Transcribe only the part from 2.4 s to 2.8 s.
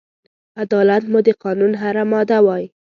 وای